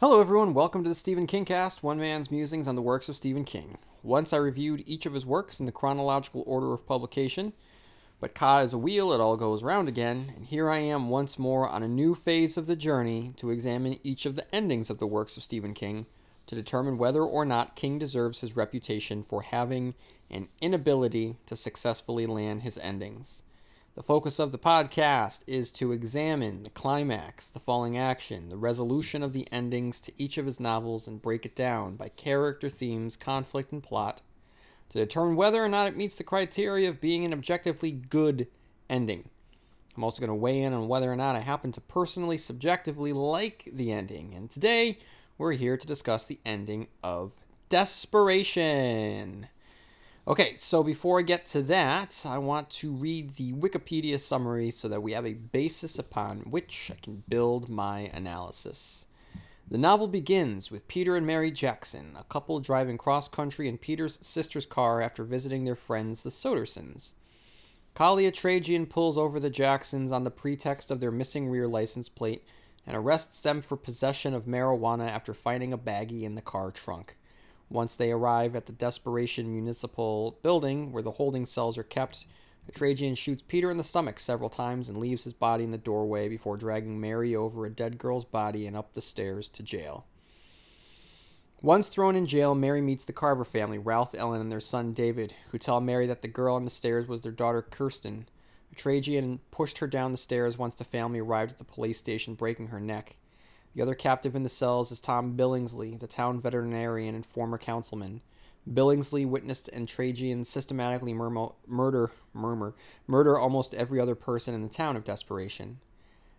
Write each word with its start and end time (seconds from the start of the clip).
Hello, 0.00 0.20
everyone. 0.20 0.54
Welcome 0.54 0.82
to 0.82 0.88
the 0.88 0.94
Stephen 0.94 1.28
King 1.28 1.44
Cast, 1.44 1.84
one 1.84 2.00
man's 2.00 2.28
musings 2.28 2.66
on 2.66 2.74
the 2.74 2.82
works 2.82 3.08
of 3.08 3.14
Stephen 3.14 3.44
King. 3.44 3.78
Once 4.02 4.32
I 4.32 4.38
reviewed 4.38 4.82
each 4.86 5.06
of 5.06 5.14
his 5.14 5.24
works 5.24 5.60
in 5.60 5.66
the 5.66 5.72
chronological 5.72 6.42
order 6.48 6.72
of 6.72 6.84
publication, 6.84 7.52
but 8.18 8.34
Ka 8.34 8.58
is 8.58 8.72
a 8.72 8.78
wheel, 8.78 9.12
it 9.12 9.20
all 9.20 9.36
goes 9.36 9.62
round 9.62 9.86
again, 9.86 10.32
and 10.34 10.46
here 10.46 10.68
I 10.68 10.78
am 10.80 11.10
once 11.10 11.38
more 11.38 11.68
on 11.68 11.84
a 11.84 11.88
new 11.88 12.16
phase 12.16 12.56
of 12.56 12.66
the 12.66 12.74
journey 12.74 13.34
to 13.36 13.50
examine 13.50 14.00
each 14.02 14.26
of 14.26 14.34
the 14.34 14.52
endings 14.52 14.90
of 14.90 14.98
the 14.98 15.06
works 15.06 15.36
of 15.36 15.44
Stephen 15.44 15.74
King 15.74 16.06
to 16.48 16.56
determine 16.56 16.98
whether 16.98 17.22
or 17.22 17.44
not 17.44 17.76
King 17.76 17.96
deserves 17.96 18.40
his 18.40 18.56
reputation 18.56 19.22
for 19.22 19.42
having 19.42 19.94
an 20.28 20.48
inability 20.60 21.36
to 21.46 21.54
successfully 21.54 22.26
land 22.26 22.62
his 22.62 22.78
endings. 22.78 23.42
The 23.94 24.02
focus 24.02 24.40
of 24.40 24.50
the 24.50 24.58
podcast 24.58 25.44
is 25.46 25.70
to 25.72 25.92
examine 25.92 26.64
the 26.64 26.70
climax, 26.70 27.46
the 27.46 27.60
falling 27.60 27.96
action, 27.96 28.48
the 28.48 28.56
resolution 28.56 29.22
of 29.22 29.32
the 29.32 29.46
endings 29.52 30.00
to 30.00 30.12
each 30.18 30.36
of 30.36 30.46
his 30.46 30.58
novels 30.58 31.06
and 31.06 31.22
break 31.22 31.46
it 31.46 31.54
down 31.54 31.94
by 31.94 32.08
character, 32.08 32.68
themes, 32.68 33.14
conflict, 33.14 33.70
and 33.70 33.84
plot 33.84 34.20
to 34.88 34.98
determine 34.98 35.36
whether 35.36 35.64
or 35.64 35.68
not 35.68 35.86
it 35.86 35.96
meets 35.96 36.16
the 36.16 36.24
criteria 36.24 36.88
of 36.88 37.00
being 37.00 37.24
an 37.24 37.32
objectively 37.32 37.92
good 37.92 38.48
ending. 38.90 39.28
I'm 39.96 40.02
also 40.02 40.18
going 40.18 40.26
to 40.26 40.34
weigh 40.34 40.62
in 40.62 40.72
on 40.72 40.88
whether 40.88 41.10
or 41.10 41.16
not 41.16 41.36
I 41.36 41.40
happen 41.40 41.70
to 41.70 41.80
personally, 41.80 42.36
subjectively 42.36 43.12
like 43.12 43.70
the 43.72 43.92
ending. 43.92 44.34
And 44.34 44.50
today, 44.50 44.98
we're 45.38 45.52
here 45.52 45.76
to 45.76 45.86
discuss 45.86 46.24
the 46.24 46.40
ending 46.44 46.88
of 47.04 47.36
Desperation. 47.68 49.46
Okay, 50.26 50.54
so 50.56 50.82
before 50.82 51.18
I 51.18 51.22
get 51.22 51.44
to 51.46 51.60
that, 51.64 52.24
I 52.24 52.38
want 52.38 52.70
to 52.70 52.90
read 52.90 53.34
the 53.34 53.52
Wikipedia 53.52 54.18
summary 54.18 54.70
so 54.70 54.88
that 54.88 55.02
we 55.02 55.12
have 55.12 55.26
a 55.26 55.34
basis 55.34 55.98
upon 55.98 56.38
which 56.48 56.90
I 56.90 56.98
can 56.98 57.22
build 57.28 57.68
my 57.68 58.10
analysis. 58.14 59.04
The 59.70 59.76
novel 59.76 60.08
begins 60.08 60.70
with 60.70 60.88
Peter 60.88 61.14
and 61.14 61.26
Mary 61.26 61.50
Jackson, 61.50 62.16
a 62.18 62.24
couple 62.24 62.58
driving 62.60 62.96
cross 62.96 63.28
country 63.28 63.68
in 63.68 63.76
Peter's 63.76 64.18
sister's 64.22 64.64
car 64.64 65.02
after 65.02 65.24
visiting 65.24 65.66
their 65.66 65.76
friends, 65.76 66.22
the 66.22 66.30
Sodersons. 66.30 67.10
Collie 67.92 68.24
Entragian 68.24 68.88
pulls 68.88 69.18
over 69.18 69.38
the 69.38 69.50
Jacksons 69.50 70.10
on 70.10 70.24
the 70.24 70.30
pretext 70.30 70.90
of 70.90 71.00
their 71.00 71.10
missing 71.10 71.50
rear 71.50 71.68
license 71.68 72.08
plate 72.08 72.46
and 72.86 72.96
arrests 72.96 73.42
them 73.42 73.60
for 73.60 73.76
possession 73.76 74.32
of 74.32 74.46
marijuana 74.46 75.06
after 75.06 75.34
finding 75.34 75.74
a 75.74 75.78
baggie 75.78 76.22
in 76.22 76.34
the 76.34 76.40
car 76.40 76.70
trunk. 76.70 77.18
Once 77.70 77.94
they 77.94 78.12
arrive 78.12 78.54
at 78.54 78.66
the 78.66 78.72
Desperation 78.72 79.52
Municipal 79.52 80.38
Building, 80.42 80.92
where 80.92 81.02
the 81.02 81.12
holding 81.12 81.46
cells 81.46 81.76
are 81.78 81.82
kept, 81.82 82.26
Trajan 82.72 83.14
shoots 83.14 83.42
Peter 83.46 83.70
in 83.70 83.76
the 83.76 83.84
stomach 83.84 84.18
several 84.18 84.48
times 84.48 84.88
and 84.88 84.98
leaves 84.98 85.24
his 85.24 85.32
body 85.32 85.64
in 85.64 85.70
the 85.70 85.78
doorway 85.78 86.28
before 86.28 86.56
dragging 86.56 87.00
Mary 87.00 87.34
over 87.36 87.66
a 87.66 87.70
dead 87.70 87.98
girl's 87.98 88.24
body 88.24 88.66
and 88.66 88.76
up 88.76 88.94
the 88.94 89.00
stairs 89.00 89.48
to 89.50 89.62
jail. 89.62 90.06
Once 91.60 91.88
thrown 91.88 92.14
in 92.14 92.26
jail, 92.26 92.54
Mary 92.54 92.82
meets 92.82 93.04
the 93.04 93.12
Carver 93.12 93.44
family, 93.44 93.78
Ralph, 93.78 94.14
Ellen, 94.14 94.40
and 94.40 94.52
their 94.52 94.60
son 94.60 94.92
David, 94.92 95.34
who 95.50 95.58
tell 95.58 95.80
Mary 95.80 96.06
that 96.06 96.20
the 96.20 96.28
girl 96.28 96.56
on 96.56 96.64
the 96.64 96.70
stairs 96.70 97.08
was 97.08 97.22
their 97.22 97.32
daughter 97.32 97.62
Kirsten. 97.62 98.28
Trajan 98.76 99.40
pushed 99.50 99.78
her 99.78 99.86
down 99.86 100.12
the 100.12 100.18
stairs 100.18 100.58
once 100.58 100.74
the 100.74 100.84
family 100.84 101.20
arrived 101.20 101.52
at 101.52 101.58
the 101.58 101.64
police 101.64 101.98
station, 101.98 102.34
breaking 102.34 102.66
her 102.68 102.80
neck. 102.80 103.16
The 103.74 103.82
other 103.82 103.94
captive 103.94 104.36
in 104.36 104.44
the 104.44 104.48
cells 104.48 104.92
is 104.92 105.00
Tom 105.00 105.36
Billingsley, 105.36 105.98
the 105.98 106.06
town 106.06 106.40
veterinarian 106.40 107.14
and 107.14 107.26
former 107.26 107.58
councilman. 107.58 108.20
Billingsley 108.72 109.26
witnessed 109.26 109.68
and 109.72 109.88
Trajan 109.88 110.44
systematically 110.44 111.12
murmur, 111.12 111.48
murder, 111.66 112.12
murmur, 112.32 112.74
murder 113.06 113.38
almost 113.38 113.74
every 113.74 114.00
other 114.00 114.14
person 114.14 114.54
in 114.54 114.62
the 114.62 114.68
town 114.68 114.96
of 114.96 115.04
Desperation. 115.04 115.80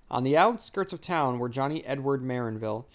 On 0.10 0.24
the 0.24 0.38
outskirts 0.38 0.94
of 0.94 1.02
town 1.02 1.38
were 1.38 1.50
Johnny 1.50 1.86
Edward 1.86 2.24
Marinville, 2.24 2.86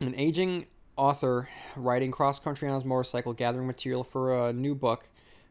an 0.00 0.14
aging 0.14 0.66
author 0.96 1.48
riding 1.76 2.12
cross 2.12 2.38
country 2.38 2.68
on 2.68 2.76
his 2.76 2.84
motorcycle, 2.84 3.32
gathering 3.32 3.66
material 3.66 4.04
for 4.04 4.48
a 4.48 4.52
new 4.52 4.74
book, 4.74 5.10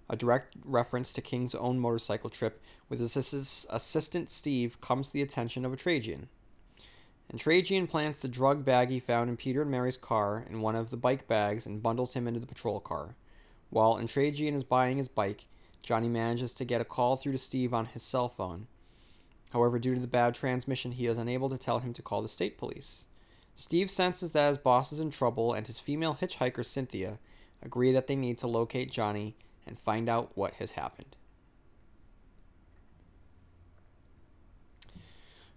a 0.09 0.15
direct 0.15 0.55
reference 0.63 1.11
to 1.13 1.21
King's 1.21 1.53
own 1.53 1.79
motorcycle 1.79 2.29
trip, 2.29 2.61
with 2.87 2.99
his 2.99 3.17
assistant 3.69 4.29
Steve 4.29 4.79
comes 4.79 5.07
to 5.07 5.13
the 5.13 5.21
attention 5.21 5.65
of 5.65 5.73
a 5.73 5.77
Trajan 5.77 6.29
and 7.29 7.39
Trajan 7.39 7.87
plants 7.87 8.19
the 8.19 8.27
drug 8.27 8.63
bag 8.63 8.89
he 8.89 8.99
found 8.99 9.29
in 9.29 9.37
Peter 9.37 9.61
and 9.61 9.71
Mary's 9.71 9.97
car 9.97 10.45
in 10.49 10.61
one 10.61 10.75
of 10.75 10.89
the 10.89 10.97
bike 10.97 11.27
bags 11.27 11.65
and 11.65 11.83
bundles 11.83 12.13
him 12.13 12.27
into 12.27 12.39
the 12.39 12.47
patrol 12.47 12.79
car. 12.79 13.15
While 13.69 14.01
Trajan 14.07 14.53
is 14.53 14.63
buying 14.63 14.97
his 14.97 15.09
bike, 15.09 15.45
Johnny 15.83 16.07
manages 16.07 16.53
to 16.53 16.65
get 16.65 16.81
a 16.81 16.85
call 16.85 17.15
through 17.15 17.33
to 17.33 17.37
Steve 17.37 17.73
on 17.73 17.87
his 17.87 18.03
cell 18.03 18.29
phone. 18.29 18.67
However, 19.51 19.79
due 19.79 19.95
to 19.95 20.01
the 20.01 20.07
bad 20.07 20.35
transmission, 20.35 20.91
he 20.91 21.05
is 21.05 21.17
unable 21.17 21.49
to 21.49 21.57
tell 21.57 21.79
him 21.79 21.93
to 21.93 22.01
call 22.01 22.21
the 22.21 22.27
state 22.27 22.57
police. 22.57 23.05
Steve 23.55 23.89
senses 23.89 24.31
that 24.33 24.49
his 24.49 24.57
boss 24.57 24.91
is 24.91 24.99
in 24.99 25.09
trouble, 25.09 25.53
and 25.53 25.65
his 25.65 25.79
female 25.79 26.17
hitchhiker, 26.21 26.65
Cynthia, 26.65 27.19
agree 27.61 27.91
that 27.91 28.07
they 28.07 28.15
need 28.15 28.37
to 28.37 28.47
locate 28.47 28.91
Johnny 28.91 29.35
and 29.65 29.79
find 29.79 30.07
out 30.07 30.31
what 30.35 30.55
has 30.55 30.73
happened. 30.73 31.15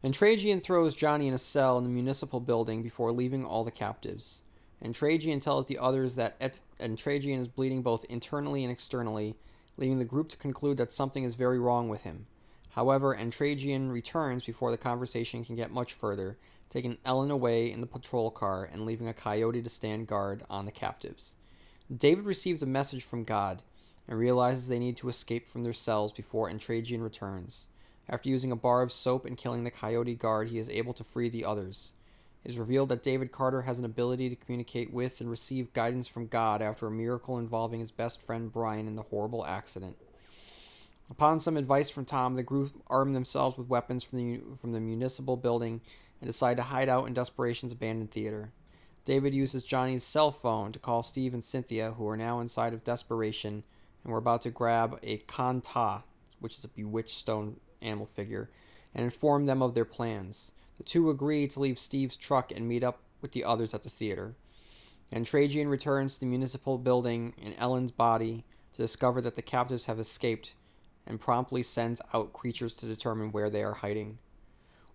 And 0.02 0.14
Trajan 0.14 0.60
throws 0.60 0.94
Johnny 0.94 1.28
in 1.28 1.34
a 1.34 1.38
cell 1.38 1.76
in 1.76 1.84
the 1.84 1.90
municipal 1.90 2.40
building 2.40 2.82
before 2.82 3.12
leaving 3.12 3.44
all 3.44 3.64
the 3.64 3.70
captives. 3.70 4.40
And 4.80 4.94
Trajan 4.94 5.40
tells 5.40 5.66
the 5.66 5.78
others 5.78 6.14
that 6.14 6.36
Et- 6.40 6.54
Entragian 6.80 7.38
is 7.38 7.48
bleeding 7.48 7.82
both 7.82 8.04
internally 8.06 8.64
and 8.64 8.72
externally, 8.72 9.36
leading 9.76 9.98
the 9.98 10.06
group 10.06 10.28
to 10.30 10.38
conclude 10.38 10.78
that 10.78 10.90
something 10.90 11.24
is 11.24 11.34
very 11.34 11.58
wrong 11.58 11.90
with 11.90 12.02
him. 12.02 12.26
However, 12.70 13.14
Trajan 13.30 13.92
returns 13.92 14.44
before 14.44 14.70
the 14.70 14.78
conversation 14.78 15.44
can 15.44 15.56
get 15.56 15.70
much 15.70 15.92
further, 15.92 16.38
taking 16.70 16.98
Ellen 17.04 17.30
away 17.30 17.70
in 17.70 17.80
the 17.80 17.86
patrol 17.86 18.30
car 18.30 18.68
and 18.72 18.86
leaving 18.86 19.08
a 19.08 19.12
coyote 19.12 19.60
to 19.60 19.68
stand 19.68 20.06
guard 20.06 20.44
on 20.48 20.64
the 20.64 20.72
captives. 20.72 21.34
David 21.94 22.24
receives 22.24 22.62
a 22.62 22.66
message 22.66 23.04
from 23.04 23.24
God 23.24 23.62
and 24.08 24.18
realizes 24.18 24.68
they 24.68 24.78
need 24.78 24.96
to 24.98 25.08
escape 25.08 25.48
from 25.48 25.64
their 25.64 25.72
cells 25.72 26.12
before 26.12 26.50
Trajan 26.54 27.02
returns. 27.02 27.66
After 28.10 28.28
using 28.28 28.50
a 28.50 28.56
bar 28.56 28.82
of 28.82 28.90
soap 28.90 29.24
and 29.24 29.38
killing 29.38 29.62
the 29.62 29.70
coyote 29.70 30.16
guard, 30.16 30.48
he 30.48 30.58
is 30.58 30.68
able 30.68 30.92
to 30.94 31.04
free 31.04 31.28
the 31.28 31.44
others. 31.44 31.92
It 32.44 32.50
is 32.50 32.58
revealed 32.58 32.88
that 32.88 33.04
David 33.04 33.30
Carver 33.30 33.62
has 33.62 33.78
an 33.78 33.84
ability 33.84 34.28
to 34.28 34.36
communicate 34.36 34.92
with 34.92 35.20
and 35.20 35.30
receive 35.30 35.72
guidance 35.72 36.08
from 36.08 36.26
God 36.26 36.60
after 36.60 36.88
a 36.88 36.90
miracle 36.90 37.38
involving 37.38 37.78
his 37.78 37.92
best 37.92 38.20
friend 38.20 38.52
Brian 38.52 38.88
in 38.88 38.96
the 38.96 39.04
horrible 39.04 39.46
accident. 39.46 39.96
Upon 41.08 41.38
some 41.38 41.56
advice 41.56 41.88
from 41.88 42.04
Tom, 42.04 42.34
the 42.34 42.42
group 42.42 42.72
arm 42.88 43.12
themselves 43.12 43.56
with 43.56 43.68
weapons 43.68 44.02
from 44.02 44.18
the, 44.18 44.40
from 44.60 44.72
the 44.72 44.80
municipal 44.80 45.36
building 45.36 45.80
and 46.20 46.26
decide 46.26 46.56
to 46.56 46.64
hide 46.64 46.88
out 46.88 47.06
in 47.06 47.14
Desperation's 47.14 47.72
abandoned 47.72 48.10
theater. 48.10 48.50
David 49.04 49.34
uses 49.34 49.62
Johnny's 49.62 50.02
cell 50.02 50.32
phone 50.32 50.72
to 50.72 50.80
call 50.80 51.04
Steve 51.04 51.32
and 51.32 51.44
Cynthia, 51.44 51.92
who 51.92 52.08
are 52.08 52.16
now 52.16 52.40
inside 52.40 52.74
of 52.74 52.82
Desperation 52.82 53.62
and 54.02 54.12
were 54.12 54.18
about 54.18 54.42
to 54.42 54.50
grab 54.50 54.98
a 55.04 55.18
Kanta, 55.18 56.02
which 56.40 56.58
is 56.58 56.64
a 56.64 56.68
bewitched 56.68 57.16
stone 57.16 57.60
animal 57.82 58.06
figure, 58.06 58.50
and 58.94 59.04
inform 59.04 59.46
them 59.46 59.62
of 59.62 59.74
their 59.74 59.84
plans. 59.84 60.52
The 60.78 60.84
two 60.84 61.10
agree 61.10 61.46
to 61.48 61.60
leave 61.60 61.78
Steve's 61.78 62.16
truck 62.16 62.50
and 62.50 62.66
meet 62.66 62.82
up 62.82 63.00
with 63.20 63.32
the 63.32 63.44
others 63.44 63.74
at 63.74 63.82
the 63.82 63.90
theater. 63.90 64.34
And 65.12 65.26
Trajan 65.26 65.68
returns 65.68 66.14
to 66.14 66.20
the 66.20 66.26
municipal 66.26 66.78
building 66.78 67.34
in 67.36 67.54
Ellen's 67.54 67.92
body 67.92 68.44
to 68.72 68.82
discover 68.82 69.20
that 69.20 69.36
the 69.36 69.42
captives 69.42 69.86
have 69.86 69.98
escaped 69.98 70.54
and 71.06 71.20
promptly 71.20 71.62
sends 71.62 72.00
out 72.14 72.32
creatures 72.32 72.76
to 72.76 72.86
determine 72.86 73.32
where 73.32 73.50
they 73.50 73.62
are 73.62 73.74
hiding. 73.74 74.18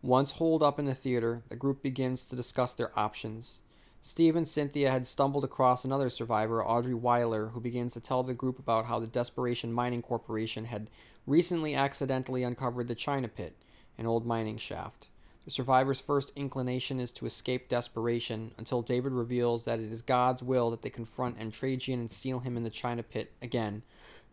Once 0.01 0.31
holed 0.31 0.63
up 0.63 0.79
in 0.79 0.85
the 0.85 0.95
theater, 0.95 1.43
the 1.49 1.55
group 1.55 1.81
begins 1.81 2.29
to 2.29 2.35
discuss 2.35 2.73
their 2.73 2.97
options. 2.97 3.61
Steve 4.07 4.35
and 4.35 4.47
Cynthia 4.47 4.91
had 4.91 5.07
stumbled 5.07 5.43
across 5.43 5.83
another 5.83 6.11
survivor, 6.11 6.63
Audrey 6.63 6.93
Wyler, 6.93 7.51
who 7.51 7.59
begins 7.59 7.91
to 7.93 7.99
tell 7.99 8.21
the 8.21 8.35
group 8.35 8.59
about 8.59 8.85
how 8.85 8.99
the 8.99 9.07
Desperation 9.07 9.73
Mining 9.73 10.03
Corporation 10.03 10.65
had 10.65 10.91
recently 11.25 11.73
accidentally 11.73 12.43
uncovered 12.43 12.87
the 12.87 12.93
China 12.93 13.27
Pit, 13.27 13.55
an 13.97 14.05
old 14.05 14.23
mining 14.23 14.59
shaft. 14.59 15.09
The 15.43 15.49
survivor's 15.49 15.99
first 15.99 16.31
inclination 16.35 16.99
is 16.99 17.11
to 17.13 17.25
escape 17.25 17.67
desperation 17.67 18.51
until 18.59 18.83
David 18.83 19.11
reveals 19.11 19.65
that 19.65 19.79
it 19.79 19.91
is 19.91 20.03
God's 20.03 20.43
will 20.43 20.69
that 20.69 20.83
they 20.83 20.91
confront 20.91 21.39
Trajan 21.51 21.99
and 21.99 22.11
seal 22.11 22.41
him 22.41 22.57
in 22.57 22.63
the 22.63 22.69
China 22.69 23.01
Pit 23.01 23.33
again. 23.41 23.81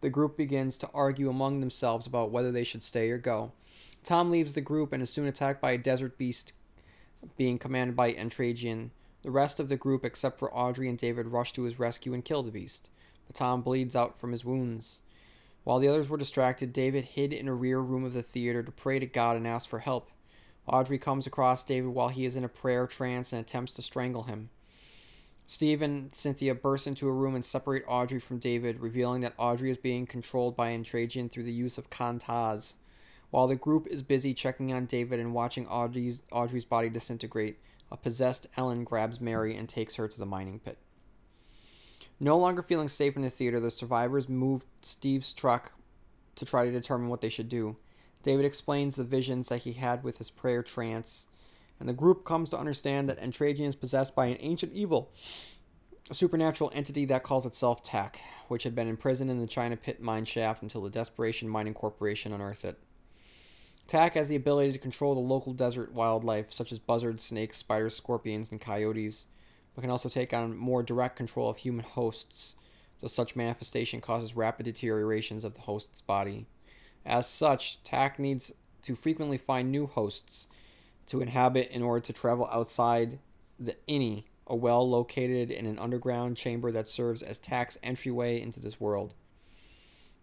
The 0.03 0.11
group 0.11 0.37
begins 0.37 0.77
to 0.79 0.91
argue 0.93 1.31
among 1.31 1.61
themselves 1.61 2.07
about 2.07 2.31
whether 2.31 2.53
they 2.53 2.65
should 2.65 2.83
stay 2.83 3.09
or 3.09 3.17
go. 3.17 3.53
Tom 4.05 4.31
leaves 4.31 4.53
the 4.53 4.61
group 4.61 4.93
and 4.93 5.03
is 5.03 5.09
soon 5.09 5.27
attacked 5.27 5.63
by 5.63 5.71
a 5.73 5.79
desert 5.79 6.19
beast 6.19 6.53
being 7.39 7.57
commanded 7.57 7.97
by 7.97 8.13
Trajan. 8.13 8.91
The 9.23 9.31
rest 9.31 9.61
of 9.61 9.69
the 9.69 9.77
group, 9.77 10.05
except 10.05 10.39
for 10.39 10.53
Audrey 10.55 10.89
and 10.89 10.99
David, 10.99 11.29
rush 11.29 11.53
to 11.53 11.63
his 11.63 11.79
rescue 11.79 12.13
and 12.13 12.25
kill 12.25 12.43
the 12.43 12.51
beast. 12.51 12.91
But 13.27 13.37
Tom 13.37 13.63
bleeds 13.63 13.95
out 13.95 14.17
from 14.17 14.33
his 14.33 14.45
wounds. 14.45 15.01
While 15.65 15.79
the 15.79 15.89
others 15.89 16.09
were 16.09 16.17
distracted, 16.17 16.73
David 16.73 17.05
hid 17.05 17.33
in 17.33 17.47
a 17.47 17.55
rear 17.55 17.79
room 17.79 18.05
of 18.05 18.15
the 18.15 18.23
theater 18.23 18.63
to 18.65 18.73
pray 18.73 18.99
to 18.99 19.07
God 19.07 19.37
and 19.37 19.47
ask 19.47 19.69
for 19.69 19.79
help. 19.79 20.11
Audrey 20.67 20.99
comes 20.99 21.27
across 21.27 21.63
David 21.63 21.91
while 21.91 22.09
he 22.09 22.25
is 22.25 22.35
in 22.35 22.45
a 22.45 22.49
prayer 22.49 22.87
trance 22.87 23.33
and 23.33 23.41
attempts 23.41 23.75
to 23.75 23.83
strangle 23.83 24.25
him. 24.25 24.51
Steve 25.47 25.83
and 25.83 26.15
Cynthia 26.15 26.55
burst 26.55 26.87
into 26.87 27.09
a 27.09 27.13
room 27.13 27.35
and 27.35 27.45
separate 27.45 27.85
Audrey 27.87 28.19
from 28.19 28.39
David, 28.39 28.81
revealing 28.81 29.21
that 29.21 29.35
Audrey 29.39 29.71
is 29.71 29.77
being 29.77 30.07
controlled 30.07 30.57
by 30.57 30.77
Trajan 30.79 31.29
through 31.29 31.43
the 31.45 31.53
use 31.53 31.79
of 31.79 31.91
kantas. 31.91 32.75
While 33.31 33.47
the 33.47 33.57
group 33.57 33.87
is 33.87 34.03
busy 34.03 34.35
checking 34.35 34.73
on 34.73 34.87
David 34.87 35.21
and 35.21 35.35
watching 35.35 35.67
Audrey's, 35.67 36.23
Audrey's 36.33 36.65
body 36.65 36.89
disintegrate, 36.89 37.59
a 37.93 37.97
possessed 37.97 38.47
Ellen 38.57 38.85
grabs 38.85 39.21
Mary 39.21 39.55
and 39.55 39.69
takes 39.69 39.97
her 39.97 40.09
to 40.09 40.19
the 40.19 40.27
mining 40.27 40.59
pit. 40.59 40.79
No 42.19 42.39
longer 42.39 42.63
feeling 42.63 42.89
safe 42.89 43.17
in 43.17 43.23
the 43.23 43.29
theater, 43.31 43.61
the 43.61 43.71
survivors 43.71 44.29
move 44.29 44.65
Steve's 44.81 45.35
truck 45.35 45.73
to 46.37 46.47
try 46.47 46.65
to 46.65 46.73
determine 46.73 47.09
what 47.09 47.21
they 47.21 47.29
should 47.29 47.51
do. 47.51 47.77
David 48.23 48.47
explains 48.47 48.97
the 48.97 49.05
visions 49.05 49.49
that 49.49 49.63
he 49.63 49.75
had 49.75 50.03
with 50.03 50.19
his 50.19 50.31
prayer 50.31 50.63
trance, 50.63 51.27
and 51.79 51.89
the 51.89 51.93
group 51.93 52.25
comes 52.25 52.49
to 52.51 52.59
understand 52.59 53.09
that 53.09 53.21
Entragian 53.21 53.67
is 53.67 53.77
possessed 53.77 54.15
by 54.15 54.27
an 54.27 54.39
ancient 54.41 54.73
evil, 54.73 55.13
a 56.11 56.15
supernatural 56.15 56.73
entity 56.75 57.05
that 57.05 57.23
calls 57.23 57.45
itself 57.45 57.83
Tak, 57.83 58.21
which 58.49 58.63
had 58.63 58.75
been 58.75 58.89
imprisoned 58.89 59.31
in 59.31 59.39
the 59.39 59.47
China 59.47 59.77
Pit 59.77 60.01
mine 60.01 60.25
shaft 60.25 60.63
until 60.63 60.81
the 60.81 60.91
Desperation 60.91 61.49
Mining 61.49 61.75
Corporation 61.75 62.33
unearthed 62.33 62.65
it. 62.65 62.79
Tak 63.87 64.15
has 64.15 64.29
the 64.29 64.37
ability 64.37 64.73
to 64.73 64.79
control 64.79 65.15
the 65.15 65.21
local 65.21 65.53
desert 65.53 65.93
wildlife, 65.93 66.53
such 66.53 66.73
as 66.73 66.79
buzzards, 66.79 67.23
snakes, 67.23 67.59
spiders, 67.59 67.95
scorpions, 67.95 68.51
and 68.51 68.61
coyotes, 68.61 69.27
but 69.75 69.83
can 69.83 69.91
also 69.91 70.09
take 70.09 70.33
on 70.33 70.57
more 70.57 70.83
direct 70.83 71.17
control 71.17 71.51
of 71.51 71.59
human 71.59 71.85
hosts, 71.85 72.55
though 73.01 73.09
such 73.09 73.37
manifestation 73.37 74.01
causes 74.01 74.37
rapid 74.37 74.65
deteriorations 74.65 75.45
of 75.45 75.55
the 75.55 75.63
host's 75.63 76.01
body. 76.01 76.47
As 77.05 77.27
such, 77.29 77.83
Tak 77.83 78.19
needs 78.19 78.53
to 78.83 78.95
frequently 78.95 79.39
find 79.39 79.71
new 79.71 79.87
hosts 79.87 80.47
to 81.07 81.21
inhabit 81.21 81.71
in 81.71 81.83
order 81.83 82.01
to 82.01 82.13
travel 82.13 82.49
outside 82.51 83.19
the 83.59 83.77
Ini, 83.89 84.25
a 84.47 84.57
well 84.57 84.89
located 84.89 85.51
in 85.51 85.67
an 85.67 85.79
underground 85.79 86.37
chamber 86.37 86.73
that 86.73 86.89
serves 86.89 87.23
as 87.23 87.39
Tak's 87.39 87.79
entryway 87.83 88.41
into 88.41 88.61
this 88.61 88.81
world. 88.81 89.15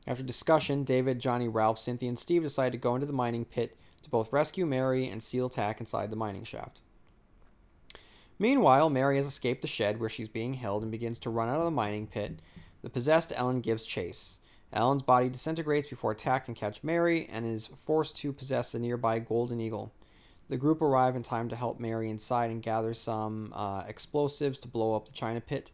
After 0.07 0.24
discussion, 0.24 0.84
David, 0.84 1.19
Johnny, 1.19 1.48
Ralph, 1.48 1.78
Cynthia, 1.78 2.10
and 2.10 2.18
Steve 2.18 2.44
decide 2.44 2.72
to 2.72 2.78
go 2.78 2.96
into 2.96 3.07
the 3.07 3.13
mining 3.13 3.46
pit 3.46 3.78
to 4.01 4.10
both 4.10 4.34
rescue 4.34 4.66
Mary 4.66 5.07
and 5.07 5.22
seal 5.22 5.50
Tak 5.50 5.80
inside 5.80 6.10
the 6.10 6.16
mining 6.16 6.44
shaft. 6.44 6.81
Meanwhile, 8.40 8.90
Mary 8.90 9.18
has 9.18 9.28
escaped 9.28 9.62
the 9.62 9.68
shed 9.68 10.00
where 10.00 10.10
she's 10.10 10.30
being 10.30 10.54
held 10.54 10.81
and 10.81 10.92
begins 10.92 11.19
to 11.19 11.30
run 11.30 11.50
out 11.50 11.60
of 11.60 11.66
the 11.66 11.72
mining 11.72 12.07
pit. 12.07 12.40
The 12.81 12.90
possessed 12.90 13.34
Ellen 13.36 13.60
gives 13.60 13.84
chase. 13.84 14.40
Ellen's 14.72 15.01
body 15.01 15.30
disintegrates 15.30 15.88
before 15.88 16.16
Tak 16.16 16.45
can 16.45 16.54
catch 16.54 16.84
Mary 16.84 17.28
and 17.31 17.45
is 17.45 17.69
forced 17.86 18.16
to 18.18 18.31
possess 18.31 18.74
a 18.74 18.80
nearby 18.80 19.19
golden 19.19 19.60
eagle. 19.60 19.92
The 20.48 20.57
group 20.57 20.81
arrive 20.81 21.16
in 21.16 21.24
time 21.24 21.50
to 21.50 21.56
help 21.56 21.80
Mary 21.80 22.10
inside 22.10 22.50
and 22.50 22.62
gather 22.62 22.94
some 22.94 23.52
uh, 23.54 23.84
explosives 23.88 24.60
to 24.62 24.68
blow 24.68 24.95
up 24.95 25.06
the 25.06 25.12
China 25.12 25.42
pit. 25.42 25.72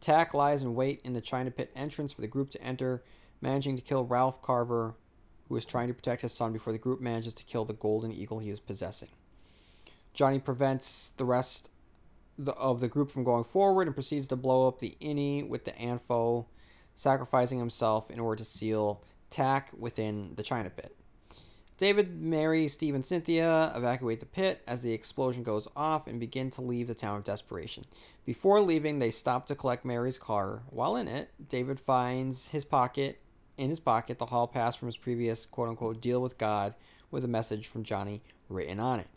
Tak 0.00 0.34
lies 0.34 0.62
in 0.62 0.74
wait 0.74 1.00
in 1.04 1.12
the 1.12 1.20
China 1.20 1.50
pit 1.50 1.70
entrance 1.76 2.12
for 2.12 2.20
the 2.20 2.26
group 2.26 2.50
to 2.50 2.62
enter, 2.62 3.02
managing 3.40 3.76
to 3.76 3.82
kill 3.82 4.04
Ralph 4.04 4.42
Carver, 4.42 4.94
who 5.48 5.56
is 5.56 5.64
trying 5.64 5.88
to 5.88 5.94
protect 5.94 6.22
his 6.22 6.32
son 6.32 6.52
before 6.52 6.72
the 6.72 6.78
group 6.78 7.00
manages 7.00 7.34
to 7.34 7.44
kill 7.44 7.64
the 7.64 7.72
golden 7.72 8.12
eagle 8.12 8.38
he 8.38 8.50
is 8.50 8.60
possessing. 8.60 9.08
Johnny 10.12 10.38
prevents 10.38 11.12
the 11.16 11.24
rest 11.24 11.70
of 12.56 12.80
the 12.80 12.88
group 12.88 13.10
from 13.10 13.24
going 13.24 13.44
forward 13.44 13.86
and 13.86 13.96
proceeds 13.96 14.28
to 14.28 14.36
blow 14.36 14.68
up 14.68 14.78
the 14.78 14.96
Ini 15.00 15.48
with 15.48 15.64
the 15.64 15.72
Anfo, 15.72 16.46
sacrificing 16.94 17.58
himself 17.58 18.10
in 18.10 18.20
order 18.20 18.36
to 18.36 18.44
seal 18.44 19.02
Tak 19.30 19.70
within 19.76 20.32
the 20.36 20.42
China 20.42 20.70
pit. 20.70 20.94
David, 21.76 22.20
Mary, 22.20 22.66
Steve, 22.66 22.96
and 22.96 23.04
Cynthia 23.04 23.72
evacuate 23.76 24.18
the 24.18 24.26
pit 24.26 24.62
as 24.66 24.80
the 24.80 24.92
explosion 24.92 25.44
goes 25.44 25.68
off 25.76 26.08
and 26.08 26.18
begin 26.18 26.50
to 26.50 26.60
leave 26.60 26.88
the 26.88 26.94
town 26.94 27.16
of 27.16 27.22
Desperation. 27.24 27.84
Before 28.24 28.60
leaving, 28.60 28.98
they 28.98 29.12
stop 29.12 29.46
to 29.46 29.54
collect 29.54 29.84
Mary's 29.84 30.18
car. 30.18 30.62
While 30.70 30.96
in 30.96 31.06
it, 31.06 31.30
David 31.48 31.78
finds 31.78 32.48
his 32.48 32.64
pocket 32.64 33.20
in 33.58 33.70
his 33.70 33.80
pocket 33.80 34.18
the 34.18 34.26
hall 34.26 34.46
pass 34.46 34.76
from 34.76 34.86
his 34.86 34.96
previous 34.96 35.46
quote 35.46 35.68
unquote 35.68 36.00
deal 36.00 36.20
with 36.22 36.38
God 36.38 36.74
with 37.10 37.24
a 37.24 37.28
message 37.28 37.66
from 37.66 37.84
Johnny 37.84 38.22
written 38.48 38.80
on 38.80 39.00
it. 39.00 39.08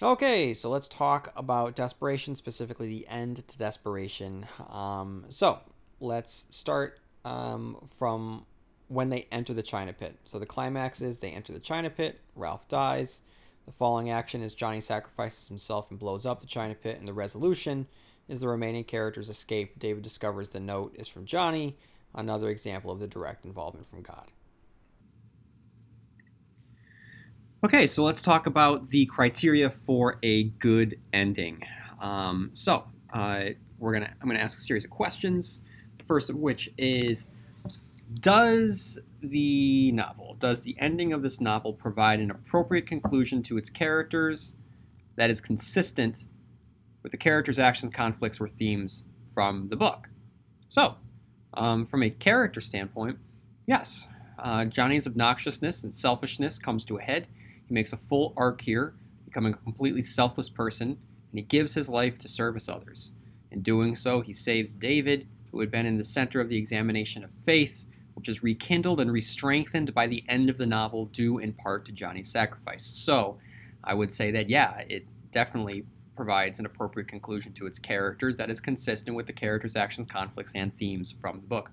Okay, 0.00 0.54
so 0.54 0.70
let's 0.70 0.86
talk 0.86 1.32
about 1.36 1.74
Desperation, 1.74 2.36
specifically 2.36 2.88
the 2.88 3.08
end 3.08 3.48
to 3.48 3.58
Desperation. 3.58 4.46
Um, 4.68 5.24
so 5.28 5.58
let's 5.98 6.46
start 6.50 7.00
um, 7.24 7.84
from 7.98 8.46
when 8.86 9.08
they 9.08 9.26
enter 9.32 9.52
the 9.52 9.62
China 9.62 9.92
Pit. 9.92 10.16
So 10.24 10.38
the 10.38 10.46
climax 10.46 11.00
is 11.00 11.18
they 11.18 11.32
enter 11.32 11.52
the 11.52 11.58
China 11.58 11.90
Pit, 11.90 12.20
Ralph 12.36 12.68
dies. 12.68 13.22
The 13.66 13.72
following 13.72 14.10
action 14.10 14.40
is 14.40 14.54
Johnny 14.54 14.80
sacrifices 14.80 15.48
himself 15.48 15.90
and 15.90 15.98
blows 15.98 16.24
up 16.24 16.40
the 16.40 16.46
China 16.46 16.74
Pit, 16.74 16.98
and 16.98 17.06
the 17.06 17.12
resolution 17.12 17.86
is 18.28 18.40
the 18.40 18.48
remaining 18.48 18.84
characters 18.84 19.28
escape. 19.28 19.78
David 19.78 20.04
discovers 20.04 20.48
the 20.48 20.60
note 20.60 20.94
is 20.96 21.08
from 21.08 21.24
Johnny, 21.24 21.76
another 22.14 22.48
example 22.48 22.90
of 22.90 23.00
the 23.00 23.06
direct 23.06 23.44
involvement 23.44 23.86
from 23.86 24.02
God. 24.02 24.32
Okay, 27.64 27.88
so 27.88 28.04
let's 28.04 28.22
talk 28.22 28.46
about 28.46 28.90
the 28.90 29.06
criteria 29.06 29.68
for 29.68 30.18
a 30.22 30.44
good 30.44 31.00
ending. 31.12 31.60
Um, 32.00 32.50
so 32.52 32.84
uh, 33.12 33.46
we're 33.78 33.92
gonna 33.94 34.14
I'm 34.20 34.28
gonna 34.28 34.38
ask 34.38 34.58
a 34.58 34.62
series 34.62 34.84
of 34.84 34.90
questions. 34.90 35.60
The 35.98 36.04
first 36.04 36.30
of 36.30 36.36
which 36.36 36.70
is 36.78 37.30
does 38.14 38.98
the 39.20 39.92
novel, 39.92 40.36
does 40.38 40.62
the 40.62 40.76
ending 40.78 41.12
of 41.12 41.22
this 41.22 41.40
novel 41.40 41.72
provide 41.72 42.20
an 42.20 42.30
appropriate 42.30 42.86
conclusion 42.86 43.42
to 43.42 43.58
its 43.58 43.68
characters 43.68 44.54
that 45.16 45.28
is 45.28 45.40
consistent 45.40 46.24
with 47.02 47.12
the 47.12 47.18
characters' 47.18 47.58
actions, 47.58 47.92
conflicts, 47.92 48.40
or 48.40 48.48
themes 48.48 49.02
from 49.22 49.66
the 49.66 49.76
book? 49.76 50.08
So, 50.68 50.96
um, 51.54 51.84
from 51.84 52.02
a 52.02 52.10
character 52.10 52.60
standpoint, 52.60 53.18
yes, 53.66 54.08
uh, 54.38 54.64
Johnny's 54.64 55.06
obnoxiousness 55.06 55.82
and 55.82 55.92
selfishness 55.92 56.58
comes 56.58 56.84
to 56.86 56.96
a 56.98 57.02
head. 57.02 57.26
He 57.66 57.74
makes 57.74 57.92
a 57.92 57.96
full 57.96 58.32
arc 58.36 58.62
here, 58.62 58.94
becoming 59.24 59.54
a 59.54 59.56
completely 59.56 60.02
selfless 60.02 60.48
person, 60.48 60.90
and 61.30 61.38
he 61.38 61.42
gives 61.42 61.74
his 61.74 61.88
life 61.88 62.18
to 62.18 62.28
service 62.28 62.68
others. 62.68 63.12
In 63.50 63.62
doing 63.62 63.94
so, 63.94 64.20
he 64.20 64.32
saves 64.32 64.74
David, 64.74 65.26
who 65.50 65.60
had 65.60 65.70
been 65.70 65.86
in 65.86 65.98
the 65.98 66.04
center 66.04 66.40
of 66.40 66.48
the 66.48 66.56
examination 66.56 67.24
of 67.24 67.30
faith, 67.44 67.84
which 68.14 68.28
is 68.28 68.42
rekindled 68.42 69.00
and 69.00 69.12
re-strengthened 69.12 69.94
by 69.94 70.06
the 70.06 70.24
end 70.28 70.50
of 70.50 70.58
the 70.58 70.66
novel, 70.66 71.06
due 71.06 71.38
in 71.38 71.52
part 71.52 71.84
to 71.86 71.92
Johnny's 71.92 72.30
sacrifice. 72.30 72.84
So, 72.84 73.38
I 73.82 73.94
would 73.94 74.12
say 74.12 74.30
that 74.32 74.50
yeah, 74.50 74.82
it 74.88 75.06
definitely 75.30 75.84
provides 76.18 76.58
an 76.58 76.66
appropriate 76.66 77.06
conclusion 77.06 77.52
to 77.52 77.64
its 77.64 77.78
characters 77.78 78.36
that 78.36 78.50
is 78.50 78.60
consistent 78.60 79.16
with 79.16 79.26
the 79.26 79.32
characters' 79.32 79.76
actions, 79.76 80.08
conflicts, 80.08 80.52
and 80.52 80.76
themes 80.76 81.12
from 81.12 81.36
the 81.36 81.46
book. 81.46 81.70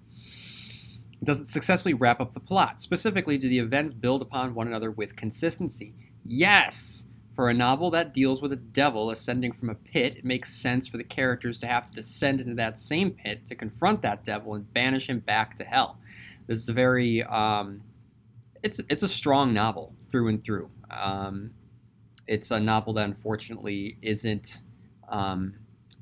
Does 1.23 1.39
it 1.39 1.47
successfully 1.47 1.95
wrap 1.95 2.21
up 2.21 2.33
the 2.33 2.39
plot? 2.39 2.79
Specifically, 2.79 3.39
do 3.39 3.49
the 3.49 3.57
events 3.57 3.91
build 3.91 4.21
upon 4.21 4.53
one 4.53 4.67
another 4.67 4.91
with 4.91 5.15
consistency? 5.15 5.95
Yes! 6.23 7.07
For 7.35 7.49
a 7.49 7.55
novel 7.55 7.89
that 7.89 8.13
deals 8.13 8.39
with 8.39 8.51
a 8.51 8.55
devil 8.55 9.09
ascending 9.09 9.53
from 9.53 9.71
a 9.71 9.75
pit, 9.75 10.17
it 10.17 10.23
makes 10.23 10.53
sense 10.53 10.87
for 10.87 10.97
the 10.97 11.03
characters 11.03 11.59
to 11.61 11.67
have 11.67 11.87
to 11.87 11.93
descend 11.93 12.39
into 12.39 12.53
that 12.53 12.77
same 12.77 13.11
pit 13.11 13.47
to 13.47 13.55
confront 13.55 14.03
that 14.03 14.23
devil 14.23 14.53
and 14.53 14.71
banish 14.71 15.09
him 15.09 15.21
back 15.21 15.55
to 15.55 15.63
hell. 15.63 15.97
This 16.45 16.59
is 16.59 16.69
a 16.69 16.73
very 16.73 17.23
um, 17.23 17.81
it's 18.61 18.79
it's 18.89 19.01
a 19.03 19.07
strong 19.07 19.53
novel 19.53 19.95
through 20.09 20.27
and 20.27 20.43
through. 20.43 20.69
Um, 20.91 21.51
it's 22.27 22.51
a 22.51 22.59
novel 22.59 22.93
that 22.93 23.05
unfortunately 23.05 23.97
isn't 24.01 24.61
um, 25.09 25.55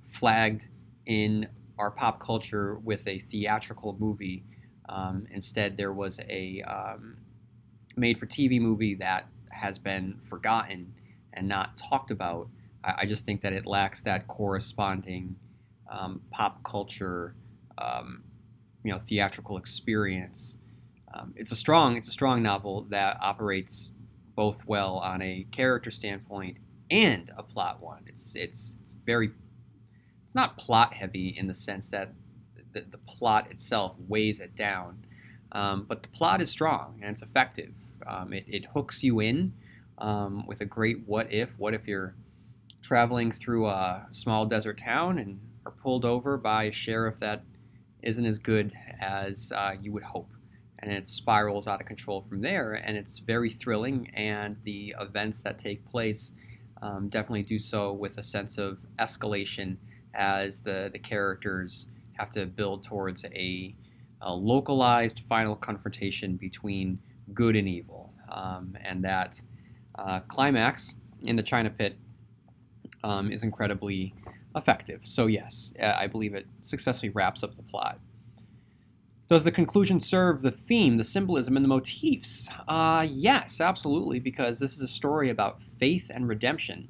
flagged 0.04 0.68
in 1.06 1.48
our 1.78 1.92
pop 1.92 2.20
culture 2.20 2.76
with 2.76 3.08
a 3.08 3.20
theatrical 3.20 3.96
movie. 4.00 4.44
Um, 4.88 5.28
instead, 5.32 5.78
there 5.78 5.92
was 5.92 6.20
a 6.30 6.62
um, 6.62 7.18
made-for-TV 7.98 8.62
movie 8.62 8.96
that 8.96 9.28
has 9.52 9.78
been 9.78 10.20
forgotten 10.30 10.94
and 11.34 11.48
not 11.48 11.78
talked 11.78 12.12
about. 12.12 12.50
I, 12.84 12.94
I 13.00 13.06
just 13.06 13.26
think 13.26 13.42
that 13.42 13.54
it 13.54 13.66
lacks 13.66 14.02
that 14.04 14.28
corresponding 14.28 15.36
um, 15.90 16.22
pop 16.32 16.64
culture 16.64 17.36
you 18.84 18.92
know 18.92 19.00
theatrical 19.00 19.58
experience. 19.58 20.58
Um, 21.14 21.34
it's 21.36 21.52
a 21.52 21.56
strong 21.56 21.98
it's 21.98 22.08
a 22.08 22.12
strong 22.12 22.44
novel 22.44 22.86
that 22.90 23.18
operates 23.22 23.92
both 24.36 24.66
well 24.66 24.98
on 24.98 25.22
a 25.22 25.46
character 25.52 25.92
standpoint 25.92 26.58
and 26.90 27.30
a 27.38 27.44
plot 27.44 27.82
one. 27.82 28.04
It's 28.08 28.36
it's 28.36 28.76
it's 28.82 28.94
very 28.94 29.32
it's 30.24 30.36
not 30.36 30.58
plot 30.58 30.94
heavy 30.94 31.28
in 31.28 31.48
the 31.48 31.56
sense 31.56 31.88
that 31.90 32.14
the, 32.72 32.82
the 32.82 32.98
plot 32.98 33.52
itself 33.52 33.96
weighs 34.08 34.40
it 34.40 34.56
down, 34.56 35.06
um, 35.52 35.86
but 35.88 36.04
the 36.04 36.10
plot 36.10 36.42
is 36.42 36.50
strong 36.50 37.00
and 37.02 37.12
it's 37.12 37.22
effective. 37.22 37.74
Um, 38.06 38.34
it, 38.34 38.46
it 38.48 38.66
hooks 38.74 39.04
you 39.04 39.20
in 39.20 39.54
um, 39.98 40.46
with 40.48 40.62
a 40.62 40.66
great 40.66 41.08
what 41.08 41.32
if. 41.32 41.58
What 41.58 41.74
if 41.74 41.88
you're 41.88 42.16
traveling 42.82 43.32
through 43.32 43.68
a 43.68 44.08
small 44.12 44.46
desert 44.46 44.78
town 44.78 45.18
and 45.18 45.40
are 45.66 45.72
pulled 45.72 46.06
over 46.06 46.38
by 46.38 46.66
a 46.66 46.72
sheriff 46.72 47.18
that 47.20 47.44
isn't 48.02 48.26
as 48.26 48.38
good 48.38 48.74
as 49.00 49.52
uh, 49.56 49.76
you 49.82 49.92
would 49.92 50.04
hope. 50.04 50.30
And 50.84 50.92
it 50.92 51.08
spirals 51.08 51.66
out 51.66 51.80
of 51.82 51.88
control 51.88 52.20
from 52.20 52.42
there. 52.42 52.74
And 52.74 52.98
it's 52.98 53.20
very 53.20 53.50
thrilling. 53.50 54.12
And 54.14 54.58
the 54.64 54.94
events 55.00 55.40
that 55.46 55.58
take 55.58 55.80
place 55.86 56.32
um, 56.82 57.08
definitely 57.08 57.44
do 57.44 57.58
so 57.58 57.94
with 58.04 58.18
a 58.18 58.24
sense 58.24 58.58
of 58.58 58.80
escalation 59.00 59.78
as 60.14 60.64
the, 60.64 60.90
the 60.92 61.00
characters 61.00 61.88
have 62.20 62.30
to 62.32 62.46
build 62.46 62.84
towards 62.84 63.24
a, 63.24 63.76
a 64.22 64.34
localized 64.36 65.22
final 65.30 65.56
confrontation 65.56 66.36
between 66.36 67.00
good 67.34 67.56
and 67.56 67.68
evil. 67.68 68.14
um, 68.34 68.78
and 68.82 69.04
that 69.04 69.42
uh, 69.96 70.20
climax 70.22 70.96
in 71.26 71.36
the 71.36 71.44
China 71.44 71.70
Pit 71.70 71.98
um, 73.04 73.32
is 73.32 73.44
incredibly 73.44 74.14
effective. 74.56 75.02
So 75.04 75.28
yes, 75.28 75.74
uh, 75.82 75.96
I 75.98 76.08
believe 76.08 76.34
it 76.34 76.48
successfully 76.62 77.10
wraps 77.10 77.44
up 77.44 77.54
the 77.54 77.64
plot. 77.64 78.00
Does 79.34 79.46
the 79.46 79.52
conclusion 79.52 80.00
serve 80.00 80.44
the 80.44 80.52
theme, 80.52 80.98
the 80.98 81.04
symbolism, 81.04 81.58
and 81.58 81.66
the 81.66 81.68
motifs? 81.68 82.48
Uh, 82.68 83.04
yes, 83.10 83.60
absolutely, 83.60 84.20
because 84.20 84.60
this 84.60 84.74
is 84.74 84.82
a 84.82 84.88
story 84.88 85.28
about 85.28 85.64
faith 85.64 86.12
and 86.14 86.28
redemption. 86.28 86.90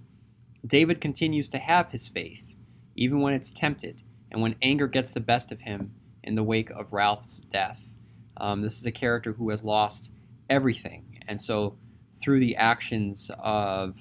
David 0.67 0.99
continues 0.99 1.49
to 1.51 1.57
have 1.57 1.91
his 1.91 2.09
faith, 2.09 2.53
even 2.97 3.21
when 3.21 3.33
it's 3.33 3.53
tempted, 3.53 4.03
and 4.29 4.41
when 4.41 4.55
anger 4.61 4.89
gets 4.89 5.13
the 5.13 5.21
best 5.21 5.53
of 5.53 5.61
him 5.61 5.93
in 6.21 6.35
the 6.35 6.43
wake 6.43 6.69
of 6.71 6.91
Ralph's 6.91 7.39
death. 7.39 7.95
Um, 8.35 8.61
this 8.61 8.77
is 8.77 8.85
a 8.85 8.91
character 8.91 9.31
who 9.31 9.49
has 9.49 9.63
lost 9.63 10.11
everything, 10.49 11.23
and 11.25 11.39
so 11.39 11.77
through 12.21 12.41
the 12.41 12.57
actions 12.57 13.31
of 13.39 13.95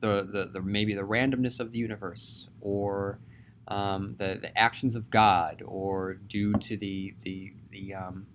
the, 0.00 0.28
the, 0.30 0.50
the 0.52 0.60
maybe 0.60 0.92
the 0.92 1.06
randomness 1.06 1.58
of 1.58 1.72
the 1.72 1.78
universe, 1.78 2.50
or 2.60 3.18
um, 3.66 4.16
the, 4.18 4.38
the 4.42 4.58
actions 4.58 4.94
of 4.94 5.08
God, 5.08 5.62
or 5.64 6.12
due 6.12 6.52
to 6.52 6.76
the 6.76 7.14
the 7.20 7.54
the 7.72 7.94
um, 7.94 8.26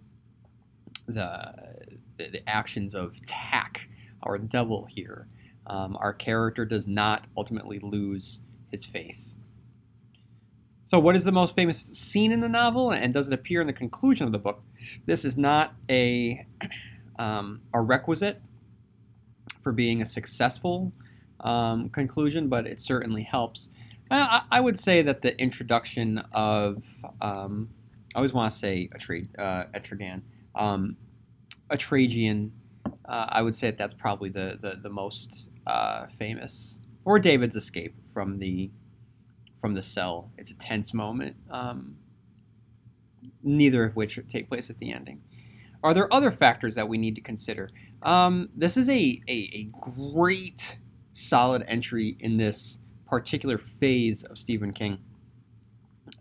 the, 1.07 1.53
the, 2.17 2.27
the 2.27 2.49
actions 2.49 2.93
of 2.93 3.25
Tak, 3.25 3.87
our 4.21 4.37
devil 4.37 4.87
here, 4.89 5.27
um, 5.65 5.97
our 5.99 6.13
character 6.13 6.65
does 6.65 6.87
not 6.87 7.25
ultimately 7.37 7.79
lose 7.79 8.41
his 8.69 8.85
faith. 8.85 9.35
So, 10.85 10.99
what 10.99 11.15
is 11.15 11.23
the 11.23 11.31
most 11.31 11.55
famous 11.55 11.79
scene 11.79 12.31
in 12.31 12.39
the 12.39 12.49
novel, 12.49 12.91
and 12.91 13.13
does 13.13 13.27
it 13.27 13.33
appear 13.33 13.61
in 13.61 13.67
the 13.67 13.73
conclusion 13.73 14.25
of 14.25 14.31
the 14.31 14.39
book? 14.39 14.63
This 15.05 15.25
is 15.25 15.37
not 15.37 15.75
a 15.89 16.45
um, 17.19 17.61
a 17.73 17.81
requisite 17.81 18.41
for 19.61 19.71
being 19.71 20.01
a 20.01 20.05
successful 20.05 20.93
um, 21.41 21.89
conclusion, 21.89 22.47
but 22.47 22.67
it 22.67 22.79
certainly 22.79 23.23
helps. 23.23 23.69
I, 24.09 24.43
I, 24.49 24.61
would 24.61 24.79
say 24.79 25.01
that 25.01 25.21
the 25.21 25.37
introduction 25.41 26.19
of 26.31 26.83
um, 27.19 27.69
I 28.15 28.19
always 28.19 28.33
want 28.33 28.51
to 28.51 28.57
say 28.57 28.89
Atra- 28.93 29.27
uh, 29.37 29.65
Etrigan, 29.73 30.21
um, 30.55 30.97
Atrajan. 31.69 32.51
Uh, 33.05 33.25
I 33.29 33.41
would 33.41 33.55
say 33.55 33.67
that 33.67 33.77
that's 33.77 33.93
probably 33.93 34.29
the 34.29 34.57
the, 34.59 34.79
the 34.81 34.89
most 34.89 35.49
uh, 35.65 36.07
famous, 36.17 36.79
or 37.05 37.19
David's 37.19 37.55
escape 37.55 37.95
from 38.13 38.39
the 38.39 38.71
from 39.59 39.73
the 39.73 39.83
cell. 39.83 40.31
It's 40.37 40.51
a 40.51 40.57
tense 40.57 40.93
moment. 40.93 41.35
Um, 41.49 41.97
neither 43.43 43.83
of 43.83 43.95
which 43.95 44.19
take 44.27 44.49
place 44.49 44.69
at 44.69 44.77
the 44.77 44.91
ending. 44.91 45.21
Are 45.83 45.93
there 45.93 46.11
other 46.13 46.31
factors 46.31 46.75
that 46.75 46.87
we 46.87 46.97
need 46.97 47.15
to 47.15 47.21
consider? 47.21 47.69
Um, 48.03 48.49
this 48.55 48.77
is 48.77 48.89
a, 48.89 49.21
a, 49.27 49.31
a 49.53 49.69
great 49.79 50.77
solid 51.11 51.63
entry 51.67 52.17
in 52.19 52.37
this 52.37 52.79
particular 53.05 53.57
phase 53.57 54.23
of 54.23 54.37
Stephen 54.37 54.73
King. 54.73 54.99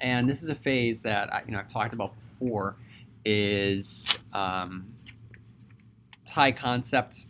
And 0.00 0.28
this 0.28 0.42
is 0.42 0.48
a 0.48 0.54
phase 0.54 1.02
that 1.02 1.32
I, 1.32 1.42
you 1.46 1.52
know 1.52 1.58
I've 1.58 1.68
talked 1.68 1.94
about 1.94 2.14
before 2.16 2.76
is 3.24 4.06
um, 4.32 4.94
high 6.28 6.52
concept. 6.52 7.26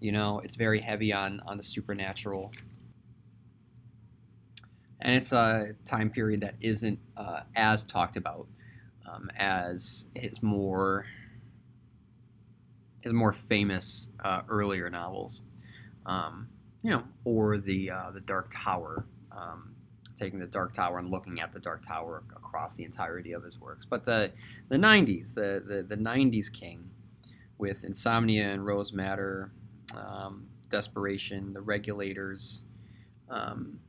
You 0.00 0.12
know, 0.12 0.40
it's 0.40 0.56
very 0.56 0.80
heavy 0.80 1.12
on 1.12 1.40
on 1.46 1.56
the 1.56 1.62
supernatural, 1.62 2.52
and 5.00 5.14
it's 5.14 5.32
a 5.32 5.74
time 5.86 6.10
period 6.10 6.42
that 6.42 6.56
isn't 6.60 6.98
uh, 7.16 7.40
as 7.54 7.84
talked 7.84 8.16
about 8.16 8.46
um, 9.10 9.30
as 9.36 10.06
his 10.14 10.42
more 10.42 11.06
his 13.00 13.12
more 13.12 13.32
famous 13.32 14.10
uh, 14.22 14.42
earlier 14.48 14.90
novels. 14.90 15.44
Um, 16.04 16.48
you 16.82 16.90
know, 16.90 17.04
or 17.24 17.56
the 17.58 17.90
uh, 17.90 18.10
the 18.12 18.20
Dark 18.20 18.50
Tower, 18.52 19.06
um, 19.32 19.75
taking 20.16 20.38
the 20.38 20.46
Dark 20.46 20.72
Tower 20.72 20.98
and 20.98 21.10
looking 21.10 21.40
at 21.40 21.52
the 21.52 21.60
Dark 21.60 21.86
Tower 21.86 22.22
across 22.34 22.74
the 22.74 22.84
entirety 22.84 23.32
of 23.32 23.44
his 23.44 23.60
works. 23.60 23.84
But 23.84 24.04
the 24.04 24.32
the 24.68 24.76
'90s, 24.76 25.34
the 25.34 25.62
the, 25.64 25.82
the 25.82 25.96
'90s 25.96 26.52
King, 26.52 26.90
with 27.58 27.84
Insomnia 27.84 28.50
and 28.50 28.66
Rose 28.66 28.92
Madder, 28.92 29.52
um, 29.94 30.46
Desperation, 30.68 31.52
The 31.52 31.60
Regulators. 31.60 32.64
Um, 33.28 33.80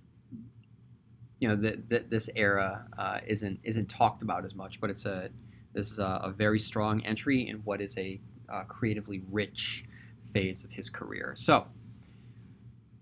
you 1.39 1.47
know, 1.47 1.55
the, 1.55 2.03
this 2.09 2.29
era 2.35 2.87
uh, 2.97 3.19
isn't 3.27 3.59
isn't 3.63 3.87
talked 3.87 4.23
about 4.23 4.43
as 4.45 4.55
much, 4.55 4.81
but 4.81 4.89
it's 4.89 5.05
a 5.05 5.29
this 5.73 5.91
is 5.91 5.99
a, 5.99 6.21
a 6.23 6.31
very 6.31 6.59
strong 6.59 7.01
entry 7.05 7.47
in 7.47 7.57
what 7.57 7.81
is 7.81 7.95
a 7.97 8.19
uh, 8.49 8.63
creatively 8.63 9.21
rich 9.29 9.85
phase 10.33 10.63
of 10.63 10.71
his 10.71 10.89
career. 10.89 11.33
So, 11.35 11.67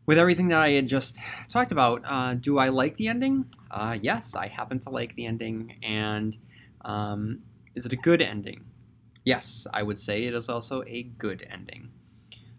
with 0.05 0.17
everything 0.17 0.49
that 0.49 0.61
I 0.61 0.71
had 0.71 0.87
just 0.87 1.19
talked 1.49 1.71
about, 1.71 2.01
uh, 2.05 2.35
do 2.35 2.57
I 2.59 2.69
like 2.69 2.95
the 2.95 3.07
ending? 3.07 3.45
Uh, 3.71 3.97
yes, 4.01 4.35
I 4.35 4.47
happen 4.47 4.79
to 4.79 4.89
like 4.89 5.15
the 5.15 5.25
ending. 5.25 5.77
And 5.81 6.37
um, 6.81 7.39
is 7.73 7.85
it 7.85 7.93
a 7.93 7.97
good 7.97 8.21
ending? 8.21 8.65
Yes, 9.23 9.65
I 9.73 9.81
would 9.81 9.97
say 9.97 10.25
it 10.25 10.35
is 10.35 10.49
also 10.49 10.83
a 10.85 11.03
good 11.03 11.45
ending. 11.49 11.89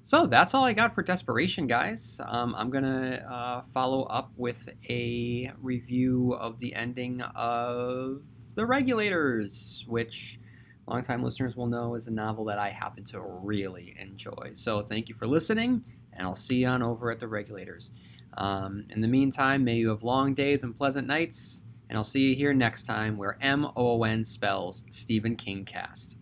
So 0.02 0.26
that's 0.26 0.54
all 0.54 0.64
I 0.64 0.72
got 0.72 0.94
for 0.94 1.02
Desperation, 1.02 1.66
guys. 1.66 2.20
Um, 2.24 2.54
I'm 2.56 2.70
going 2.70 2.84
to 2.84 3.24
uh, 3.28 3.62
follow 3.74 4.04
up 4.04 4.32
with 4.36 4.68
a 4.88 5.52
review 5.60 6.36
of 6.40 6.58
the 6.58 6.74
ending 6.74 7.22
of 7.22 8.22
The 8.54 8.66
Regulators, 8.66 9.84
which 9.88 10.38
longtime 10.86 11.24
listeners 11.24 11.56
will 11.56 11.66
know 11.66 11.96
is 11.96 12.06
a 12.06 12.12
novel 12.12 12.44
that 12.44 12.58
I 12.58 12.70
happen 12.70 13.04
to 13.06 13.20
really 13.20 13.96
enjoy. 13.98 14.52
So 14.54 14.80
thank 14.80 15.08
you 15.08 15.14
for 15.14 15.26
listening 15.26 15.82
and 16.16 16.26
I'll 16.26 16.34
see 16.34 16.56
you 16.56 16.66
on 16.66 16.82
over 16.82 17.10
at 17.10 17.20
the 17.20 17.28
regulators. 17.28 17.90
Um, 18.36 18.84
in 18.90 19.00
the 19.00 19.08
meantime, 19.08 19.64
may 19.64 19.76
you 19.76 19.88
have 19.90 20.02
long 20.02 20.34
days 20.34 20.62
and 20.62 20.76
pleasant 20.76 21.06
nights, 21.06 21.62
and 21.88 21.96
I'll 21.96 22.04
see 22.04 22.30
you 22.30 22.36
here 22.36 22.52
next 22.52 22.84
time 22.84 23.16
where 23.16 23.38
M 23.40 23.64
O 23.64 23.72
O 23.76 24.02
N 24.02 24.24
spells 24.24 24.84
Stephen 24.90 25.36
King 25.36 25.64
cast. 25.64 26.15